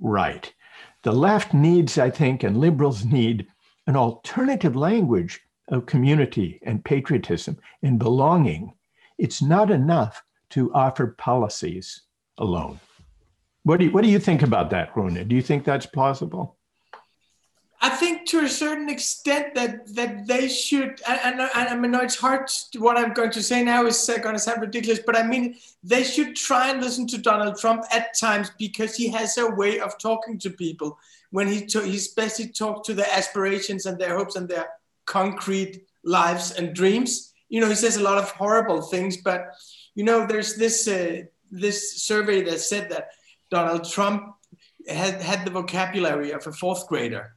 [0.00, 0.52] right.
[1.02, 3.46] The left needs, I think, and liberals need
[3.86, 8.72] an alternative language of community and patriotism and belonging.
[9.18, 12.02] It's not enough to offer policies
[12.38, 12.80] alone.
[13.62, 15.26] What do you, what do you think about that, Rune?
[15.26, 16.56] Do you think that's plausible?
[17.84, 22.48] I think to a certain extent that that they should, and, I mean, it's hard.
[22.72, 25.22] To, what I'm going to say now is uh, going to sound ridiculous, but I
[25.22, 29.50] mean, they should try and listen to Donald Trump at times because he has a
[29.50, 30.98] way of talking to people
[31.30, 34.68] when he to, he especially talks to their aspirations and their hopes and their
[35.04, 37.34] concrete lives and dreams.
[37.50, 39.40] You know, he says a lot of horrible things, but
[39.94, 43.10] you know, there's this uh, this survey that said that
[43.50, 44.36] Donald Trump
[44.88, 47.33] had had the vocabulary of a fourth grader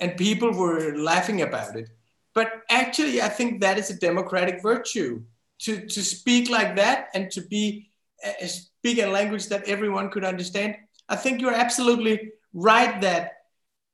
[0.00, 1.90] and people were laughing about it.
[2.34, 5.22] But actually, I think that is a democratic virtue
[5.60, 7.90] to, to speak like that and to be
[8.24, 10.76] uh, speak a language that everyone could understand.
[11.08, 13.32] I think you're absolutely right that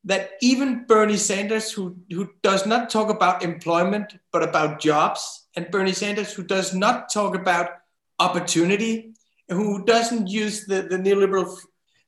[0.06, 5.70] that even Bernie Sanders, who, who does not talk about employment but about jobs, and
[5.70, 7.70] Bernie Sanders, who does not talk about
[8.18, 9.14] opportunity,
[9.48, 11.64] who doesn't use the, the neoliberal f-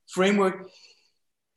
[0.07, 0.69] framework,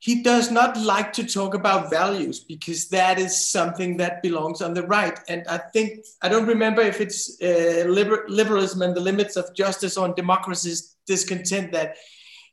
[0.01, 4.73] he does not like to talk about values because that is something that belongs on
[4.73, 5.19] the right.
[5.29, 9.53] And I think, I don't remember if it's uh, liber- liberalism and the limits of
[9.53, 11.97] justice on democracy's discontent that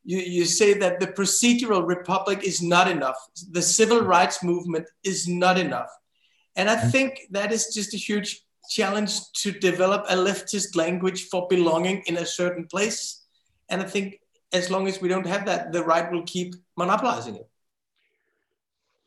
[0.05, 3.17] you, you say that the procedural republic is not enough.
[3.51, 5.89] The civil rights movement is not enough.
[6.55, 6.91] And I mm.
[6.93, 12.19] think that is just a huge challenge to develop a leftist language for belonging in
[12.19, 13.25] a certain place.
[13.71, 14.21] And I think
[14.53, 17.49] as long as we don't have that, the right will keep monopolizing it.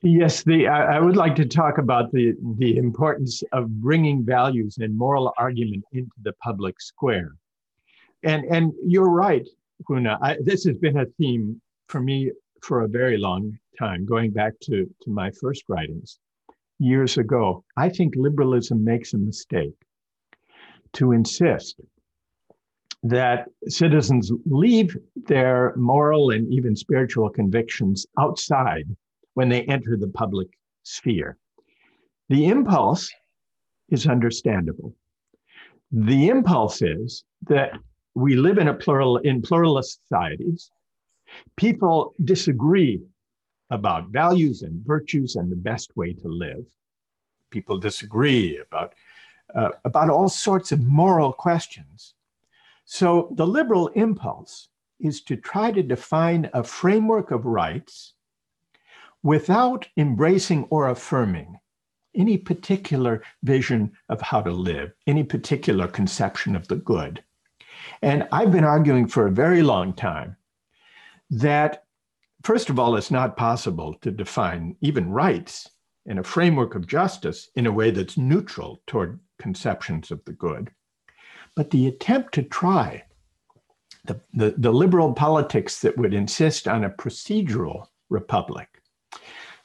[0.04, 4.78] Yes, the I, I would like to talk about the the importance of bringing values
[4.80, 7.32] and moral argument into the public square.
[8.24, 9.48] And and you're right,
[9.88, 10.08] Rune.
[10.08, 14.54] I, this has been a theme for me for a very long time, going back
[14.62, 16.20] to, to my first writings
[16.80, 17.64] years ago.
[17.78, 19.78] I think liberalism makes a mistake
[20.94, 21.80] to insist
[23.04, 28.86] that citizens leave their moral and even spiritual convictions outside
[29.34, 30.48] when they enter the public
[30.84, 31.38] sphere.
[32.30, 33.12] The impulse
[33.90, 34.96] is understandable.
[35.92, 37.72] The impulse is that
[38.14, 40.70] we live in a plural in pluralist societies.
[41.56, 43.02] People disagree
[43.70, 46.66] about values and virtues and the best way to live.
[47.50, 48.94] People disagree about
[49.56, 52.14] uh, about all sorts of moral questions.
[52.94, 54.68] So the liberal impulse
[55.00, 58.16] is to try to define a framework of rights
[59.24, 61.58] without embracing or affirming
[62.14, 67.24] any particular vision of how to live, any particular conception of the good.
[68.02, 70.36] And I've been arguing for a very long time
[71.30, 71.86] that,
[72.44, 75.70] first of all, it's not possible to define even rights
[76.08, 80.72] in a framework of justice in a way that's neutral toward conceptions of the good.
[81.56, 83.04] But the attempt to try
[84.06, 88.82] the, the, the liberal politics that would insist on a procedural republic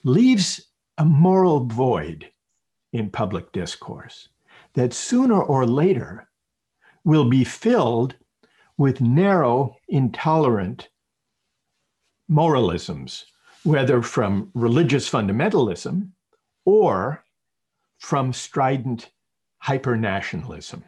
[0.04, 0.68] leaves
[0.98, 2.30] a moral void
[2.92, 4.28] in public discourse
[4.74, 6.28] that sooner or later
[7.04, 8.14] will be filled
[8.78, 10.88] with narrow, intolerant
[12.28, 13.26] moralisms,
[13.62, 16.10] whether from religious fundamentalism
[16.64, 17.24] or
[17.98, 19.10] from strident
[19.64, 20.82] hypernationalism.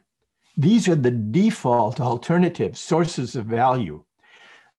[0.58, 4.02] These are the default alternative sources of value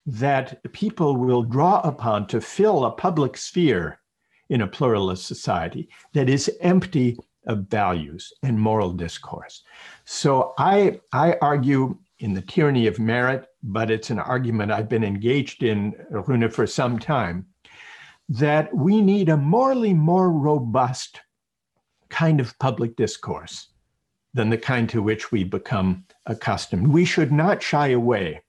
[0.06, 4.02] that people will draw upon to fill a public sphere
[4.50, 7.18] in a pluralist society that is empty
[7.48, 9.64] of values and moral discourse.
[10.04, 15.06] So I, I argue in the tyranny of merit, but it's an argument I've been
[15.06, 17.46] engaged in, Rune, for some time,
[18.28, 21.22] that we need a morally more robust
[22.10, 23.70] kind of public discourse
[24.34, 26.88] than the kind to which we become accustomed.
[26.88, 28.42] We should not shy away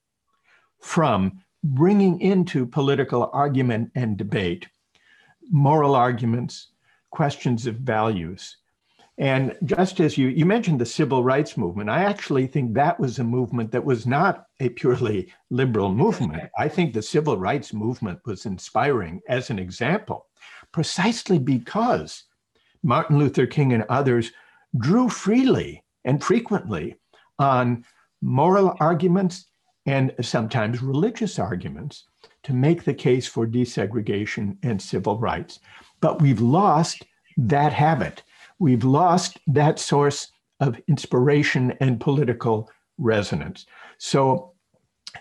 [0.80, 4.66] from bringing into political argument and debate
[5.50, 6.68] moral arguments,
[7.10, 8.56] questions of values.
[9.18, 13.18] And just as you, you mentioned the civil rights movement, I actually think that was
[13.18, 16.50] a movement that was not a purely liberal movement.
[16.56, 20.26] I think the civil rights movement was inspiring as an example,
[20.72, 22.24] precisely because
[22.82, 24.32] Martin Luther King and others
[24.78, 26.96] drew freely and frequently
[27.38, 27.84] on
[28.22, 29.46] moral arguments
[29.86, 32.04] and sometimes religious arguments
[32.42, 35.60] to make the case for desegregation and civil rights.
[36.00, 37.04] But we've lost
[37.36, 38.22] that habit.
[38.58, 43.66] We've lost that source of inspiration and political resonance.
[43.98, 44.52] So,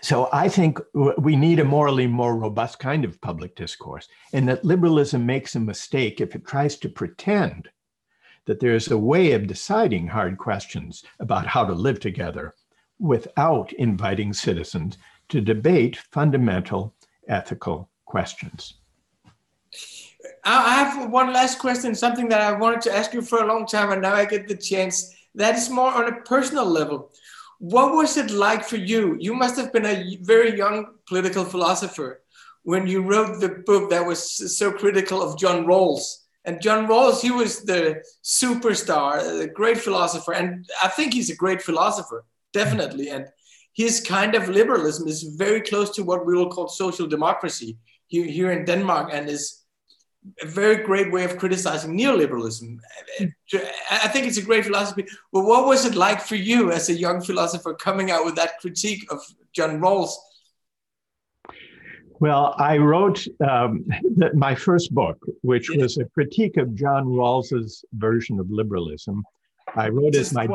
[0.02, 0.78] so I think
[1.18, 5.60] we need a morally more robust kind of public discourse, and that liberalism makes a
[5.60, 7.68] mistake if it tries to pretend
[8.46, 12.54] that there's a way of deciding hard questions about how to live together
[12.98, 16.94] without inviting citizens to debate fundamental
[17.28, 18.74] ethical questions.
[20.44, 23.66] I have one last question, something that I wanted to ask you for a long
[23.66, 25.14] time, and now I get the chance.
[25.34, 27.12] That is more on a personal level.
[27.58, 29.16] What was it like for you?
[29.20, 32.22] You must have been a very young political philosopher
[32.62, 36.19] when you wrote the book that was so critical of John Rawls.
[36.44, 41.36] And John Rawls, he was the superstar, the great philosopher, and I think he's a
[41.36, 43.10] great philosopher, definitely.
[43.10, 43.26] And
[43.74, 47.76] his kind of liberalism is very close to what we will call social democracy
[48.06, 49.62] here, here in Denmark and is
[50.42, 52.78] a very great way of criticizing neoliberalism.
[53.90, 55.06] I think it's a great philosophy.
[55.32, 58.58] But what was it like for you as a young philosopher coming out with that
[58.60, 59.20] critique of
[59.52, 60.12] John Rawls?
[62.20, 63.84] Well, I wrote um,
[64.16, 69.24] the, my first book, which was a critique of John Rawls's version of liberalism.
[69.74, 70.46] I wrote it my.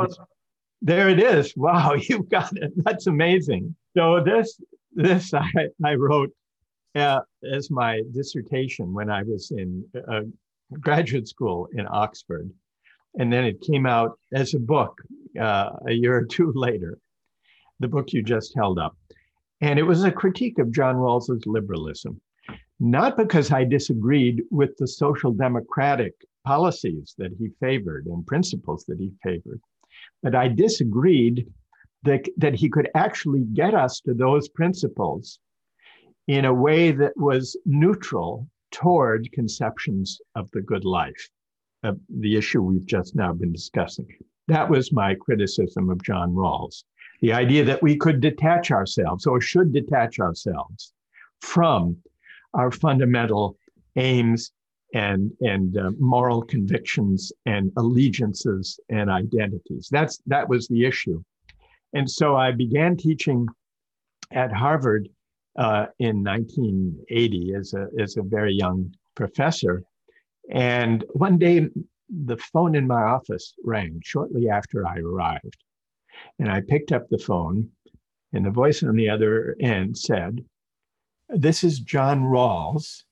[0.84, 1.57] There it is.
[1.57, 2.72] Wow, you've got it.
[2.78, 3.76] That's amazing.
[3.97, 4.61] So this
[4.93, 5.49] this I,
[5.84, 6.32] I wrote
[6.93, 10.22] uh, as my dissertation when I was in uh,
[10.80, 12.47] graduate school in Oxford,
[13.18, 15.01] and then it came out as a book
[15.39, 16.99] uh, a year or two later.
[17.80, 18.95] The book you just held up,
[19.62, 22.22] and it was a critique of John Rawls's liberalism,
[22.80, 26.14] not because I disagreed with the social democratic
[26.45, 29.60] policies that he favored and principles that he favored
[30.24, 31.47] but I disagreed
[32.03, 35.39] that, that he could actually get us to those principles
[36.28, 41.30] in a way that was neutral toward conceptions of the good life,
[41.84, 44.08] of the issue we've just now been discussing.
[44.47, 46.84] That was my criticism of John Rawls.
[47.22, 50.93] The idea that we could detach ourselves or should detach ourselves
[51.41, 51.97] from
[52.53, 53.57] our fundamental
[53.95, 54.51] aims
[54.93, 59.89] and and uh, moral convictions and allegiances and identities.
[59.91, 61.22] That's that was the issue,
[61.93, 63.47] and so I began teaching
[64.32, 65.09] at Harvard
[65.57, 69.84] uh, in 1980 as a as a very young professor,
[70.49, 71.68] and one day
[72.09, 75.57] the phone in my office rang shortly after I arrived,
[76.39, 77.70] and I picked up the phone,
[78.34, 80.43] and the voice on the other end said,
[81.30, 83.03] "This is John Rawls."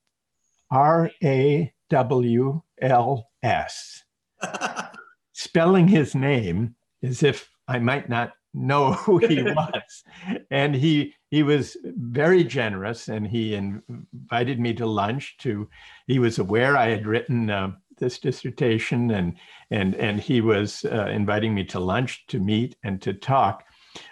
[0.70, 4.02] R A W L S,
[5.32, 10.04] spelling his name as if I might not know who he was.
[10.50, 15.68] and he he was very generous and he invited me to lunch to
[16.06, 19.34] he was aware I had written uh, this dissertation and
[19.70, 23.64] and and he was uh, inviting me to lunch to meet and to talk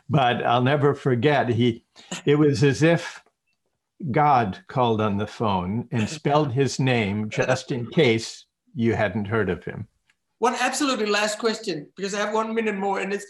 [0.09, 1.85] but I'll never forget he
[2.25, 3.23] it was as if
[4.11, 9.49] God called on the phone and spelled his name just in case you hadn't heard
[9.49, 9.87] of him.
[10.39, 13.27] One absolutely last question, because I have one minute more, and it's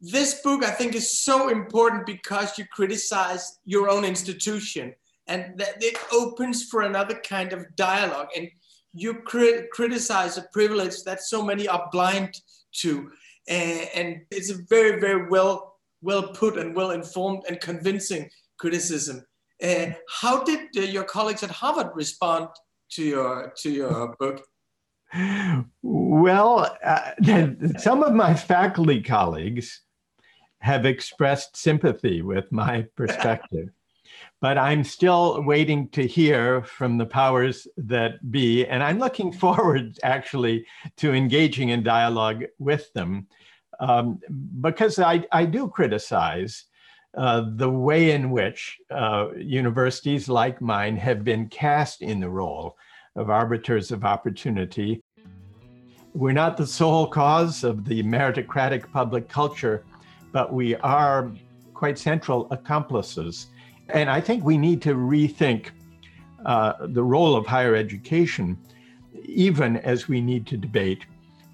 [0.00, 4.94] this book I think is so important because you criticize your own institution
[5.28, 8.28] and that it opens for another kind of dialogue.
[8.36, 8.48] And
[8.96, 12.40] you cri- criticize a privilege that so many are blind
[12.80, 13.10] to.
[13.48, 19.24] And, and it's a very, very well well put and well informed and convincing criticism.
[19.62, 19.86] Uh,
[20.20, 22.48] how did uh, your colleagues at Harvard respond
[22.90, 24.42] to your to your book?
[25.82, 27.12] Well, uh,
[27.78, 29.82] some of my faculty colleagues
[30.60, 33.68] have expressed sympathy with my perspective
[34.40, 38.66] but I'm still waiting to hear from the powers that be.
[38.66, 40.66] And I'm looking forward actually
[40.98, 43.26] to engaging in dialogue with them
[43.80, 44.20] um,
[44.60, 46.64] because I, I do criticize
[47.16, 52.76] uh, the way in which uh, universities like mine have been cast in the role
[53.16, 55.02] of arbiters of opportunity.
[56.12, 59.84] We're not the sole cause of the meritocratic public culture,
[60.32, 61.32] but we are
[61.72, 63.46] quite central accomplices.
[63.88, 65.70] And I think we need to rethink
[66.44, 68.58] uh, the role of higher education,
[69.24, 71.06] even as we need to debate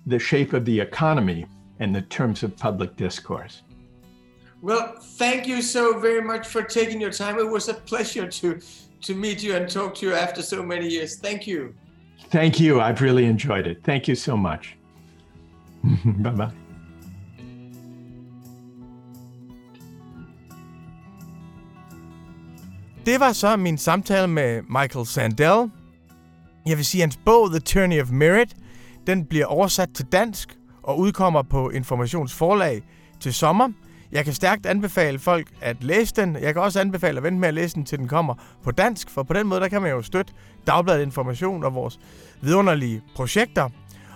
[0.06, 1.46] the shape of the economy
[1.78, 3.62] and the terms of public discourse.
[4.60, 7.38] Well, thank you so very much for taking your time.
[7.38, 8.60] It was a pleasure to,
[9.02, 11.18] to meet you and talk to you after so many years.
[11.18, 11.74] Thank you.
[12.30, 12.80] Thank you.
[12.80, 13.82] I've really enjoyed it.
[13.82, 14.76] Thank you so much.
[16.04, 16.52] bye bye.
[23.06, 25.70] Det var så min samtale med Michael Sandel.
[26.66, 28.56] Jeg vil sige, at hans bog The Tyranny of Merit,
[29.06, 32.82] den bliver oversat til dansk og udkommer på Informationsforlag
[33.20, 33.68] til sommer.
[34.12, 36.36] Jeg kan stærkt anbefale folk at læse den.
[36.36, 38.34] Jeg kan også anbefale at vente med at læse den, til den kommer
[38.64, 40.32] på dansk, for på den måde der kan man jo støtte
[40.66, 42.00] Dagbladet Information og vores
[42.40, 43.68] vidunderlige projekter.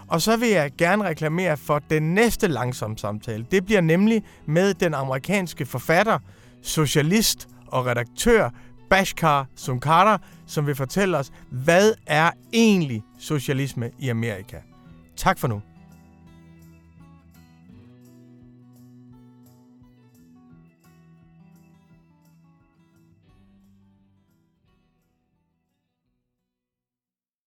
[0.08, 3.46] Og så vil jeg gerne reklamere for den næste langsom samtale.
[3.50, 6.18] Det bliver nemlig med den amerikanske forfatter,
[6.62, 8.50] socialist og redaktør
[8.90, 14.56] Bashkar Sunkara, som vil fortælle os, hvad er egentlig socialisme i Amerika.
[15.16, 15.62] Tak for nu.